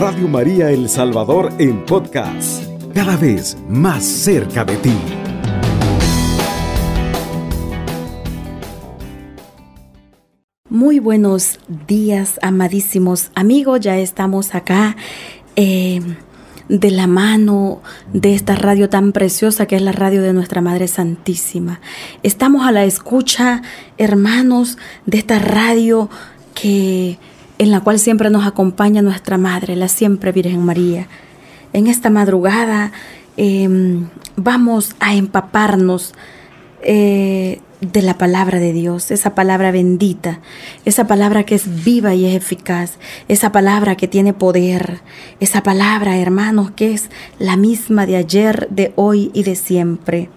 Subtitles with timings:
[0.00, 2.64] Radio María El Salvador en podcast,
[2.94, 4.94] cada vez más cerca de ti.
[10.70, 13.80] Muy buenos días, amadísimos amigos.
[13.80, 14.96] Ya estamos acá
[15.56, 16.00] eh,
[16.70, 17.82] de la mano
[18.14, 21.82] de esta radio tan preciosa que es la radio de nuestra Madre Santísima.
[22.22, 23.60] Estamos a la escucha,
[23.98, 26.08] hermanos, de esta radio
[26.54, 27.18] que
[27.60, 31.08] en la cual siempre nos acompaña nuestra Madre, la siempre Virgen María.
[31.74, 32.90] En esta madrugada
[33.36, 36.14] em, vamos a empaparnos
[36.80, 40.40] eh, de la palabra de Dios, esa palabra bendita,
[40.86, 42.96] esa palabra que es viva y es eficaz,
[43.28, 45.00] esa palabra que tiene poder,
[45.38, 50.30] esa palabra, hermanos, que es la misma de ayer, de hoy y de siempre.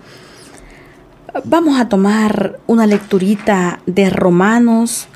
[1.45, 5.07] Vamos a tomar una lecturita de Romanos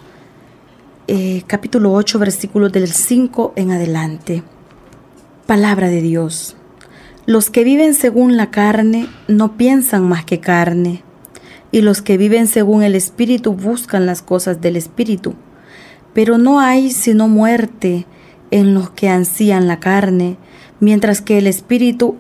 [1.08, 4.44] eh, capítulo 8, versículos del 5 en adelante.
[5.46, 6.58] Palabra de Dios.
[7.26, 11.04] Los que viven según la carne no piensan más que carne,
[11.72, 15.36] y los que viven según el Espíritu buscan las cosas del Espíritu.
[16.14, 18.06] Pero no hay sino muerte
[18.52, 20.38] en los que ansían la carne,
[20.82, 22.18] mientras que el Espíritu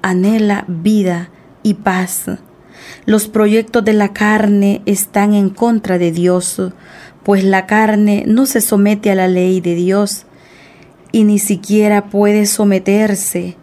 [0.00, 1.28] anhela vida
[1.62, 2.26] y paz.
[3.04, 6.62] Los proyectos de la carne están en contra de Dios,
[7.24, 10.26] pues la carne no se somete a la ley de Dios
[11.10, 13.56] y ni siquiera puede someterse.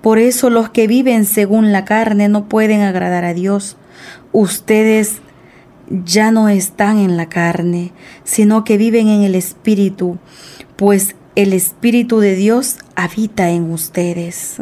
[0.00, 3.76] Por eso los que viven según la carne no pueden agradar a Dios.
[4.32, 5.16] Ustedes
[5.88, 10.18] ya no están en la carne, sino que viven en el Espíritu,
[10.76, 14.60] pues el Espíritu de Dios habita en ustedes.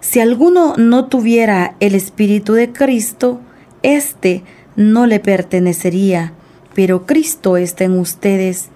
[0.00, 3.40] Si alguno no tuviera el Espíritu de Cristo,
[3.82, 4.42] éste
[4.76, 6.32] no le pertenecería
[6.74, 8.68] pero Cristo está en ustedes,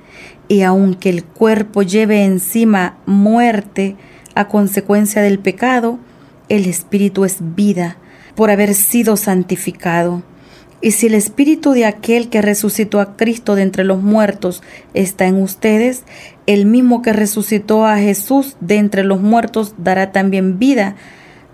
[0.48, 3.96] y aunque el cuerpo lleve encima muerte
[4.34, 5.98] a consecuencia del pecado,
[6.48, 7.96] el Espíritu es vida
[8.34, 10.22] por haber sido santificado.
[10.84, 14.62] Y si el Espíritu de aquel que resucitó a Cristo de entre los muertos
[14.92, 16.02] está en ustedes,
[16.44, 20.96] el mismo que resucitó a Jesús de entre los muertos dará también vida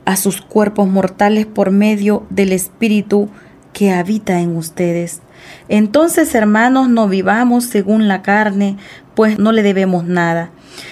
[0.05, 3.29] a sus cuerpos mortales por medio del Espíritu
[3.73, 5.21] que habita en ustedes.
[5.69, 8.77] Entonces, hermanos, no vivamos según la carne,
[9.15, 10.51] pues no le debemos nada.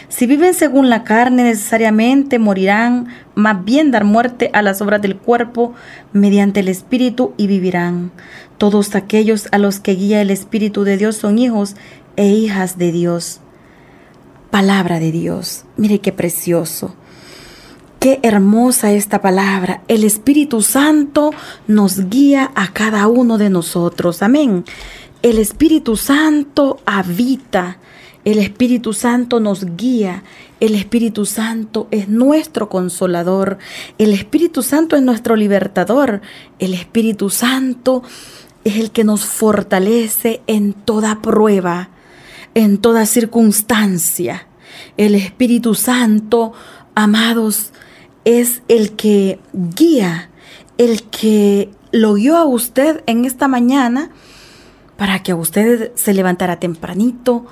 [0.09, 5.17] Si viven según la carne, necesariamente morirán, más bien dar muerte a las obras del
[5.17, 5.75] cuerpo
[6.13, 8.11] mediante el Espíritu y vivirán.
[8.59, 11.77] Todos aquellos a los que guía el Espíritu de Dios son hijos
[12.17, 13.41] e hijas de Dios.
[14.51, 15.65] Palabra de Dios.
[15.77, 16.97] Mire qué precioso.
[17.99, 19.83] Qué hermosa esta palabra.
[19.89, 21.33] El Espíritu Santo
[21.67, 24.23] nos guía a cada uno de nosotros.
[24.23, 24.65] Amén.
[25.23, 27.79] El Espíritu Santo habita.
[28.25, 30.23] El Espíritu Santo nos guía.
[30.61, 33.59] El Espíritu Santo es nuestro consolador.
[33.99, 36.21] El Espíritu Santo es nuestro libertador.
[36.61, 38.05] El Espíritu Santo
[38.63, 41.89] es el que nos fortalece en toda prueba,
[42.55, 44.47] en toda circunstancia.
[44.97, 46.53] El Espíritu Santo,
[46.95, 47.73] amados,
[48.29, 50.29] es el que guía,
[50.77, 54.11] el que lo guió a usted en esta mañana
[54.99, 57.47] para que usted se levantara tempranito,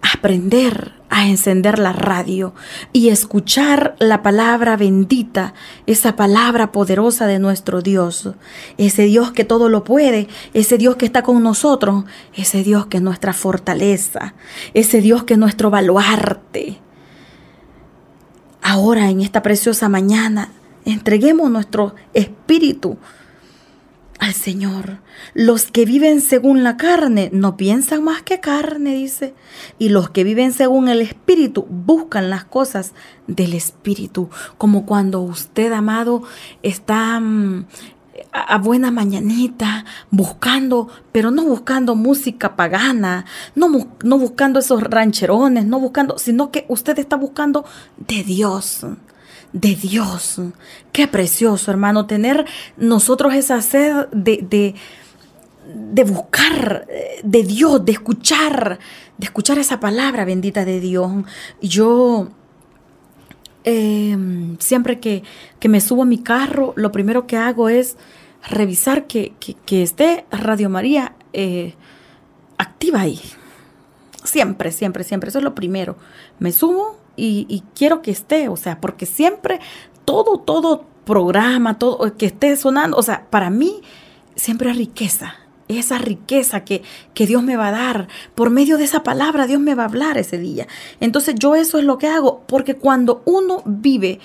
[0.00, 2.54] aprender a encender la radio
[2.94, 5.52] y escuchar la palabra bendita,
[5.86, 8.30] esa palabra poderosa de nuestro Dios,
[8.78, 12.04] ese Dios que todo lo puede, ese Dios que está con nosotros,
[12.34, 14.32] ese Dios que es nuestra fortaleza,
[14.72, 16.78] ese Dios que es nuestro baluarte,
[18.62, 20.50] Ahora, en esta preciosa mañana,
[20.84, 22.98] entreguemos nuestro espíritu
[24.18, 24.98] al Señor.
[25.34, 29.34] Los que viven según la carne no piensan más que carne, dice.
[29.78, 32.92] Y los que viven según el Espíritu buscan las cosas
[33.26, 34.28] del Espíritu.
[34.58, 36.22] Como cuando usted, amado,
[36.62, 37.20] está
[38.32, 43.68] a, buena mañanita, buscando, pero no buscando música pagana, no,
[44.02, 47.64] no buscando esos rancherones, no buscando, sino que usted está buscando
[47.96, 48.86] de Dios
[49.52, 50.40] de Dios.
[50.92, 52.44] Qué precioso, hermano, tener
[52.76, 54.74] nosotros esa sed de, de,
[55.66, 56.86] de, buscar
[57.22, 58.78] de Dios, de escuchar,
[59.16, 61.10] de escuchar esa palabra bendita de Dios.
[61.62, 62.28] Yo
[63.70, 65.22] Em, siempre que,
[65.68, 67.98] me subo a mi carro, lo primero que hago es
[68.48, 69.34] revisar que,
[69.68, 71.74] esté Radio María eh,
[72.56, 73.20] activa ahí.
[74.24, 75.28] Siempre, siempre, siempre.
[75.28, 75.96] Eso es lo primero.
[76.38, 79.60] Me subo y, quiero que esté, o sea, porque siempre
[80.06, 83.82] todo, todo programa, todo que esté sonando, o sea, para mí
[84.34, 85.34] siempre es riqueza.
[85.68, 86.82] Esa riqueza que,
[87.14, 88.08] que, Dios me va a dar.
[88.34, 90.66] Por medio de esa palabra Dios me va a hablar ese día.
[91.00, 94.20] Entonces yo eso es lo que hago, porque cuando uno vive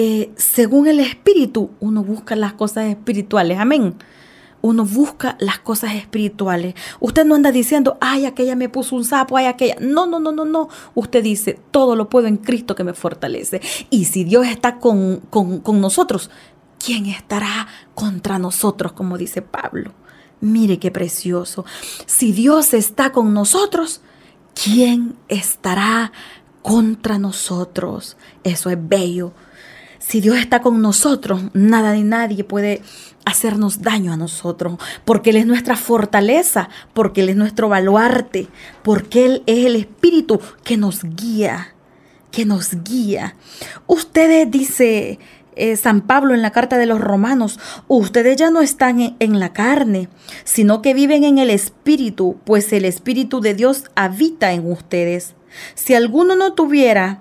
[0.00, 3.58] eh, según el Espíritu, uno busca las cosas espirituales.
[3.58, 3.96] Amén.
[4.60, 6.76] Uno busca las cosas espirituales.
[7.00, 9.74] Usted no anda diciendo, ay, aquella me puso un sapo, ay, aquella.
[9.80, 10.68] No, no, no, no, no.
[10.94, 13.60] Usted dice, todo lo puedo en Cristo que me fortalece.
[13.90, 16.30] Y si Dios está con, con, con nosotros,
[16.78, 18.92] ¿quién estará contra nosotros?
[18.92, 19.94] Como dice Pablo.
[20.40, 21.64] Mire qué precioso.
[22.06, 24.00] Si Dios está con nosotros,
[24.54, 26.12] ¿quién estará
[26.62, 28.16] contra nosotros?
[28.44, 29.32] Eso es bello.
[29.98, 32.82] Si Dios está con nosotros, nada ni nadie puede
[33.24, 38.48] hacernos daño a nosotros, porque Él es nuestra fortaleza, porque Él es nuestro baluarte,
[38.82, 41.74] porque Él es el Espíritu que nos guía,
[42.30, 43.36] que nos guía.
[43.86, 45.18] Ustedes, dice
[45.58, 47.58] eh, San Pablo en la carta de los romanos,
[47.88, 50.08] ustedes ya no están en, en la carne,
[50.44, 55.34] sino que viven en el Espíritu, pues el Espíritu de Dios habita en ustedes.
[55.74, 57.20] Si alguno no tuviera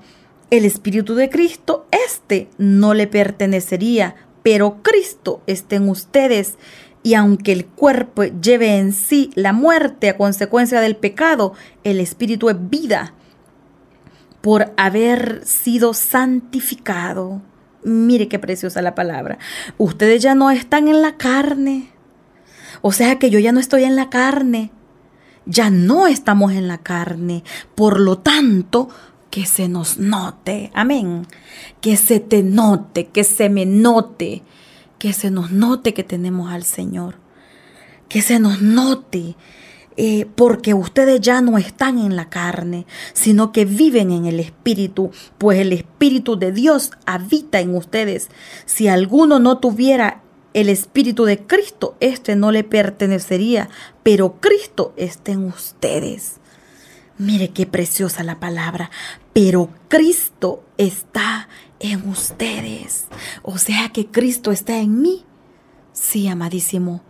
[0.50, 6.56] el Espíritu de Cristo, este no le pertenecería, pero Cristo está en ustedes.
[7.04, 11.54] Y aunque el cuerpo lleve en sí la muerte a consecuencia del pecado,
[11.84, 13.14] el Espíritu es vida
[14.42, 17.42] por haber sido santificado.
[17.84, 19.38] Mire qué preciosa la palabra.
[19.78, 21.92] Ustedes ya no están en la carne.
[22.82, 24.72] O sea que yo ya no estoy en la carne.
[25.46, 27.44] Ya no estamos en la carne.
[27.76, 28.90] Por lo tanto,
[29.30, 31.28] que se nos note, amén,
[31.82, 34.44] que se te note, que se me note,
[34.98, 37.16] que se nos note que tenemos al Señor,
[38.10, 39.36] que se nos note,
[39.98, 45.12] eh, porque ustedes ya no están en la carne, sino que viven en el Espíritu,
[45.38, 48.30] pues el Espíritu de Dios habita en ustedes.
[48.66, 50.22] Si alguno no tuviera
[50.54, 53.70] el Espíritu de Cristo, este no le pertenecería,
[54.04, 56.38] pero Cristo está en ustedes.
[57.18, 58.92] Mire qué preciosa la palabra.
[59.34, 61.50] Pero Cristo está
[61.80, 63.08] en ustedes.
[63.42, 65.26] O sea que Cristo está en mí.
[65.94, 67.02] Sí, amadísimo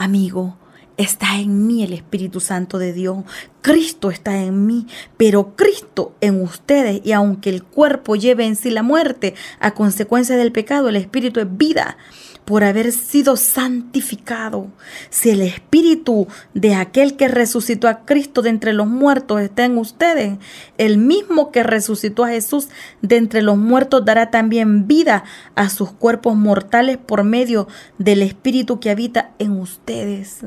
[0.00, 0.56] amigo,
[1.00, 3.24] está en mí el Espíritu Santo de Dios.
[3.62, 4.86] Cristo está en mí,
[5.16, 7.00] pero Cristo en ustedes.
[7.04, 11.40] Y aunque el cuerpo lleve en sí la muerte a consecuencia del pecado, el Espíritu
[11.40, 11.96] es vida
[12.44, 14.66] por haber sido santificado.
[15.08, 19.78] Si el espíritu de aquel que resucitó a Cristo de entre los muertos está en
[19.78, 20.38] ustedes,
[20.76, 22.68] el mismo que resucitó a Jesús
[23.02, 25.22] de entre los muertos dará también vida
[25.54, 27.68] a sus cuerpos mortales por medio
[27.98, 30.44] del espíritu que habita en ustedes.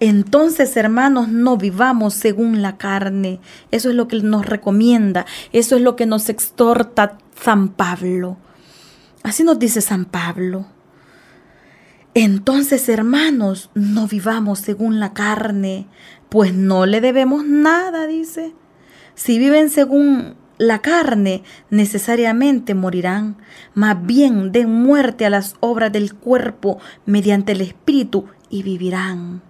[0.00, 3.40] Entonces, hermanos, no vivamos según la carne.
[3.70, 5.26] Eso es lo que nos recomienda.
[5.52, 8.36] Eso es lo que nos exhorta San Pablo.
[9.22, 10.66] Así nos dice San Pablo.
[12.14, 15.86] Entonces, hermanos, no vivamos según la carne,
[16.28, 18.54] pues no le debemos nada, dice.
[19.14, 23.36] Si viven según la carne, necesariamente morirán.
[23.74, 29.42] Más bien den muerte a las obras del cuerpo mediante el Espíritu y vivirán.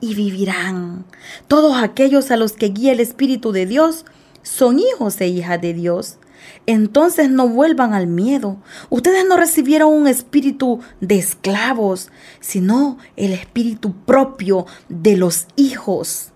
[0.00, 1.04] Y vivirán.
[1.48, 4.04] Todos aquellos a los que guía el Espíritu de Dios
[4.42, 6.18] son hijos e hijas de Dios
[6.66, 8.58] entonces no vuelvan al miedo.
[8.90, 12.10] Ustedes no recibieron un espíritu de esclavos,
[12.40, 16.32] sino el espíritu propio de los hijos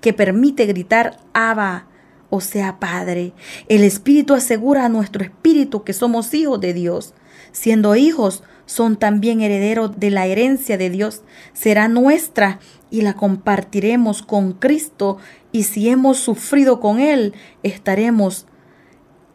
[0.00, 1.86] que permite gritar Abba,
[2.30, 3.32] o sea, Padre.
[3.68, 7.14] El espíritu asegura a nuestro espíritu que somos hijos de Dios.
[7.52, 11.22] Siendo hijos, son también herederos de la herencia de Dios.
[11.54, 12.60] Será nuestra
[12.90, 15.16] y la compartiremos con Cristo
[15.52, 17.32] y si hemos sufrido con Él,
[17.62, 18.46] estaremos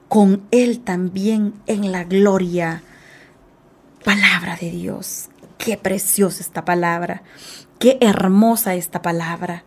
[0.07, 2.83] con Él también en la gloria.
[4.05, 5.29] Palabra de Dios.
[5.57, 7.23] Qué preciosa esta palabra.
[7.79, 9.63] Qué hermosa esta palabra.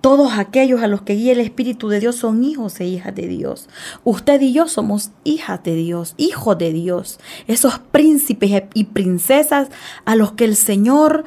[0.00, 3.28] Todos aquellos a los que guía el Espíritu de Dios son hijos e hijas de
[3.28, 3.68] Dios.
[4.04, 7.20] Usted y yo somos hijas de Dios, hijos de Dios.
[7.46, 9.68] Esos príncipes y princesas
[10.04, 11.24] a los que el Señor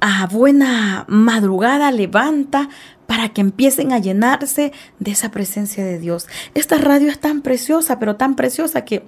[0.00, 2.68] a buena madrugada levanta
[3.06, 6.26] para que empiecen a llenarse de esa presencia de Dios.
[6.54, 9.04] Esta radio es tan preciosa, pero tan preciosa que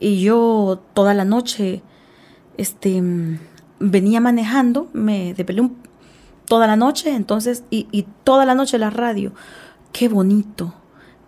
[0.00, 1.82] y yo toda la noche
[2.56, 3.02] este
[3.80, 5.68] venía manejando, me depelé
[6.48, 9.32] toda la noche, entonces y, y toda la noche la radio.
[9.92, 10.74] Qué bonito,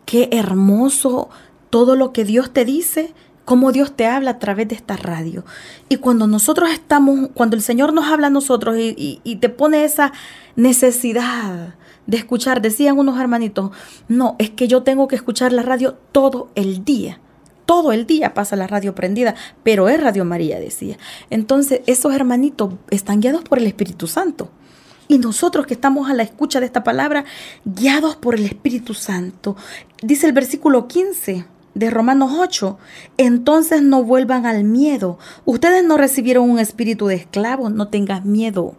[0.07, 1.29] qué hermoso
[1.71, 3.15] todo lo que Dios te dice
[3.51, 5.45] cómo Dios te habla a través de esta radio.
[5.89, 9.83] Y cuando nosotros estamos, cuando el Señor nos habla a nosotros y, y, te pone
[9.83, 10.13] esa
[10.55, 11.75] necesidad
[12.07, 12.63] de escuchar.
[12.63, 13.73] Decían unos hermanitos,
[14.07, 17.21] no, es que yo tengo que escuchar la radio todo el día.
[17.67, 19.35] Todo el día pasa la radio prendida,
[19.65, 20.97] pero es Radio María, decía.
[21.31, 24.53] Entonces, esos hermanitos están guiados por el Espíritu Santo.
[25.11, 27.25] Y nosotros que estamos a la escucha de esta palabra,
[27.65, 29.57] guiados por el Espíritu Santo.
[30.03, 32.79] Dice el versículo 15 de Romanos 8,
[33.17, 35.19] entonces no vuelvan al miedo.
[35.45, 38.77] Ustedes no recibieron un espíritu de esclavo, no tengas miedo.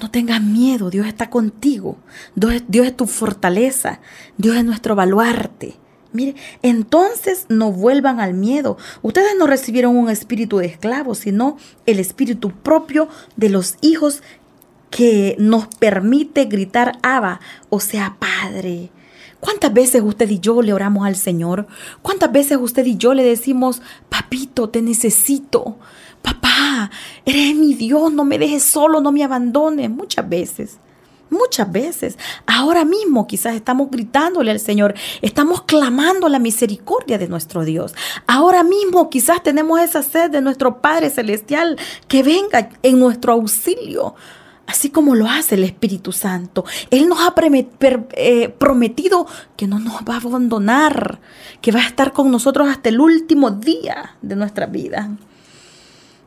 [0.00, 1.96] No tengas miedo, Dios está contigo.
[2.36, 3.98] Dios, Dios es tu fortaleza,
[4.38, 5.74] Dios es nuestro baluarte.
[6.12, 8.78] Mire, entonces no vuelvan al miedo.
[9.02, 14.22] Ustedes no recibieron un espíritu de esclavo, sino el espíritu propio de los hijos
[14.94, 18.90] que nos permite gritar Abba, o sea, Padre.
[19.40, 21.66] ¿Cuántas veces usted y yo le oramos al Señor?
[22.00, 25.78] ¿Cuántas veces usted y yo le decimos, papito, te necesito?
[26.22, 26.92] Papá,
[27.24, 29.90] eres mi Dios, no me dejes solo, no me abandones.
[29.90, 30.78] Muchas veces.
[31.28, 37.64] Muchas veces, ahora mismo quizás estamos gritándole al Señor, estamos clamando la misericordia de nuestro
[37.64, 37.94] Dios.
[38.28, 44.14] Ahora mismo quizás tenemos esa sed de nuestro Padre Celestial que venga en nuestro auxilio
[44.66, 46.64] así como lo hace el Espíritu Santo.
[46.90, 47.34] Él nos ha
[48.16, 51.20] eh, prometido que no nos va a abandonar,
[51.60, 55.10] que va a estar con nosotros hasta el último día de nuestra vida.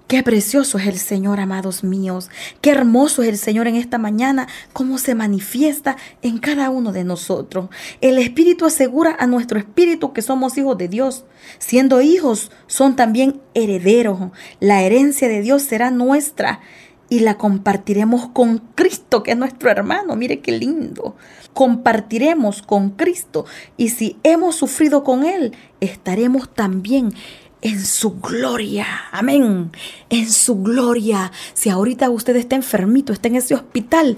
[0.08, 2.30] Qué precioso es el Señor, amados míos.
[2.62, 7.04] Qué hermoso es el Señor en esta mañana, cómo se manifiesta en cada uno de
[7.04, 7.68] nosotros.
[8.00, 11.26] El Espíritu asegura a nuestro espíritu que somos hijos de Dios.
[11.60, 14.32] Siendo hijos, son también herederos.
[14.62, 16.62] La herencia de Dios será nuestra
[17.10, 20.16] y la compartiremos con Cristo, que es nuestro hermano.
[20.16, 21.16] Mire qué lindo.
[21.54, 23.46] Compartiremos con Cristo
[23.78, 27.14] y si hemos sufrido con Él, estaremos también
[27.62, 28.86] en su gloria.
[29.12, 29.72] Amén.
[30.10, 31.32] En su gloria.
[31.54, 34.18] Si ahorita usted está enfermito, está en ese hospital,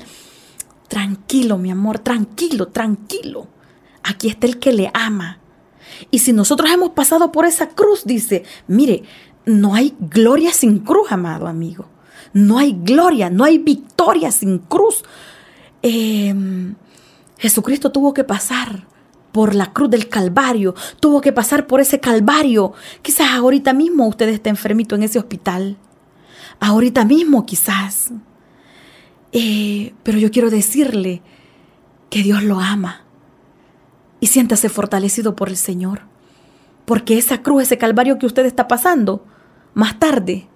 [0.87, 3.47] tranquilo, mi amor, tranquilo, tranquilo.
[4.03, 5.39] Aquí está el que le ama.
[6.11, 9.03] Y si nosotros hemos pasado por esa cruz, dice, mire,
[9.45, 11.88] no hay gloria sin cruz, amado amigo.
[12.33, 15.03] No hay gloria, no hay victoria sin cruz.
[15.81, 16.75] Em,
[17.37, 18.85] Jesucristo tuvo que pasar
[19.31, 22.73] por la cruz del Calvario, tuvo que pasar por ese Calvario.
[23.01, 25.77] Quizás ahorita mismo usted está enfermito en ese hospital.
[26.59, 28.11] Ahorita mismo quizás.
[29.31, 31.21] Eh, pero yo quiero decirle
[32.09, 33.03] que Dios lo ama.
[34.19, 36.01] Y siéntase fortalecido por el Señor.
[36.85, 39.23] Porque esa cruz, ese Calvario que usted está pasando,
[39.73, 40.49] más tarde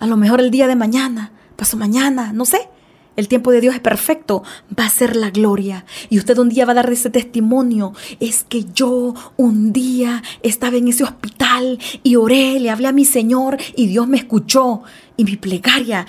[0.00, 2.68] a lo mejor el día de mañana, pasó mañana, no sé.
[3.16, 4.42] El tiempo de Dios es perfecto,
[4.78, 5.84] va a ser la gloria.
[6.08, 7.92] Y usted un día va a dar ese testimonio.
[8.18, 13.04] Es que yo un día estaba en ese hospital y oré, le hablé a mi
[13.04, 14.82] Señor y Dios me escuchó
[15.18, 16.06] y mi plegaria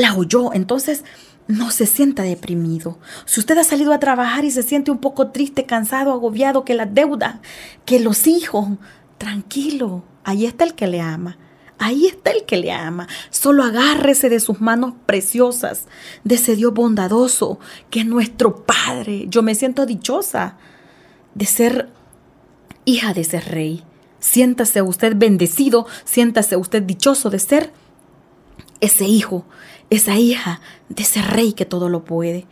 [0.00, 0.52] la oyó.
[0.52, 1.02] Entonces,
[1.48, 2.98] no se sienta deprimido.
[3.24, 6.74] Si usted ha salido a trabajar y se siente un poco triste, cansado, agobiado, que
[6.74, 7.40] la deuda,
[7.84, 8.68] que los hijos,
[9.18, 11.38] tranquilo, ahí está el que le ama.
[11.82, 13.08] Ahí está el que le ama.
[13.30, 15.88] Solo agárrese de sus manos preciosas,
[16.22, 17.58] de ese Dios bondadoso
[17.90, 19.26] que es nuestro Padre.
[19.28, 20.58] Yo me siento dichosa
[21.34, 21.88] de ser
[22.84, 23.82] hija de ese rey.
[24.20, 27.72] Siéntase usted bendecido, siéntase usted dichoso de ser
[28.80, 29.44] ese hijo,
[29.90, 32.46] esa hija de ese rey que todo lo puede.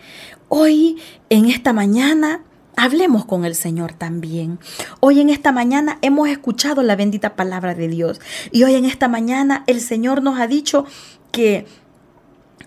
[0.49, 2.43] Hoy, en esta mañana,
[2.83, 4.59] Hablemos con el Señor también.
[5.01, 8.23] Hoy en esta mañana hemos escuchado la bendita palabra de Dios
[8.53, 10.87] y hoy en esta mañana el Señor nos ha dicho
[11.31, 11.67] que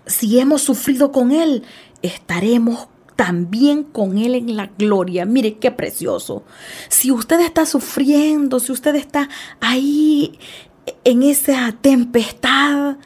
[0.06, 1.64] si hemos sufrido con Él,
[2.02, 5.24] estaremos también con Él en la gloria.
[5.24, 6.44] Mire qué precioso.
[6.88, 9.28] Si usted está sufriendo, si usted está
[9.60, 10.38] ahí
[11.02, 12.98] en esa tempestad,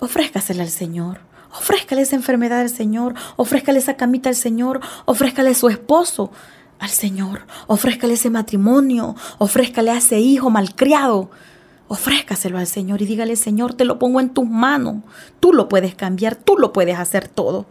[0.00, 1.27] ofrézcasela al Señor.
[1.52, 6.30] Ofrézcale esa enfermedad al Señor, ofrézcale esa camita al Señor, ofrézcale su esposo
[6.78, 11.30] al Señor, ofrézcale ese matrimonio, ofrézcale a ese hijo malcriado.
[11.90, 14.96] Ofrézcaselo al Señor y dígale, Señor, te lo pongo en tus manos.
[15.40, 17.64] Tú lo puedes cambiar, tú lo puedes hacer todo.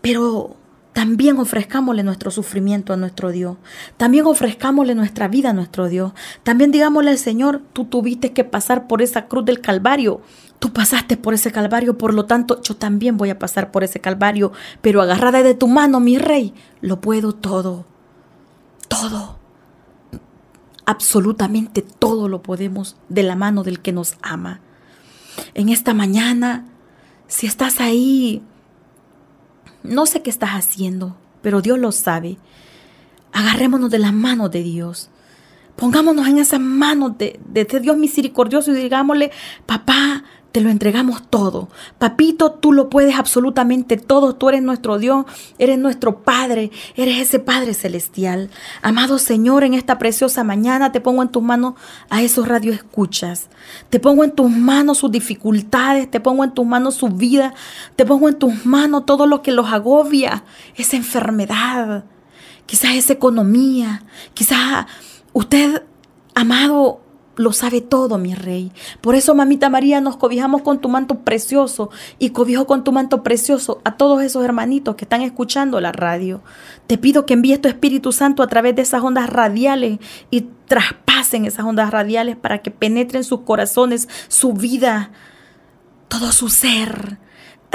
[0.00, 0.56] Pero
[1.00, 3.56] también ofrezcámosle nuestro sufrimiento a nuestro Dios.
[3.96, 6.12] También ofrezcámosle nuestra vida a nuestro Dios.
[6.42, 10.20] También digámosle al Señor, tú tuviste que pasar por esa cruz del Calvario.
[10.58, 14.02] Tú pasaste por ese Calvario, por lo tanto yo también voy a pasar por ese
[14.02, 14.52] Calvario.
[14.82, 16.52] Pero agarrada de tu mano, mi rey,
[16.82, 17.86] lo puedo todo.
[18.88, 19.38] Todo.
[20.84, 24.60] Absolutamente todo lo podemos de la mano del que nos ama.
[25.54, 26.66] En esta mañana,
[27.26, 28.42] si estás ahí
[29.82, 32.38] no sé qué estás haciendo, pero Dios lo sabe.
[33.32, 35.10] Agarrémonos de las manos de Dios.
[35.76, 39.30] Pongámonos en esas manos de, de, Dios misericordioso y digámosle,
[39.66, 41.68] papá, te lo entregamos todo.
[41.98, 44.34] Papito, tú lo puedes absolutamente todo.
[44.34, 45.26] Tú eres nuestro Dios,
[45.58, 48.50] eres nuestro Padre, eres ese Padre celestial.
[48.82, 51.74] Amado Señor, en esta preciosa mañana te pongo en tus manos
[52.08, 53.48] a esos radioescuchas.
[53.90, 57.54] Te pongo en tus manos sus dificultades, te pongo en tus manos su vida,
[57.96, 62.04] te pongo en tus manos todo lo que los agobia, esa enfermedad,
[62.66, 64.02] quizás esa economía,
[64.34, 64.86] quizás
[65.32, 65.84] usted,
[66.34, 67.00] amado,
[67.40, 68.70] lo sabe todo, mi rey.
[69.00, 73.22] Por eso, mamita María, nos cobijamos con tu manto precioso y cobijo con tu manto
[73.22, 76.42] precioso a todos esos hermanitos que están escuchando la radio.
[76.86, 81.46] Te pido que envíes tu Espíritu Santo a través de esas ondas radiales y traspasen
[81.46, 85.10] esas ondas radiales para que penetren sus corazones, su vida,
[86.08, 87.18] todo su ser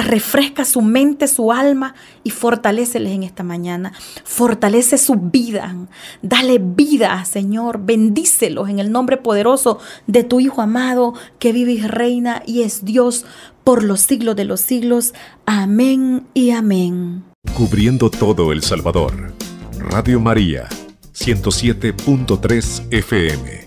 [0.04, 3.94] refresca su mente, su alma y fortaleceles en esta mañana.
[4.24, 5.76] Fortalece su vida.
[6.22, 7.80] Dale vida, Señor.
[7.84, 12.86] Bendícelos en el nombre poderoso de tu Hijo amado que vive y reina y es
[12.86, 13.26] Dios
[13.64, 15.14] por los siglos de los siglos.
[15.46, 17.24] Amén y amén.
[17.56, 19.34] Cubriendo todo El Salvador.
[19.80, 20.68] Radio María,
[21.14, 23.65] 107.3 FM.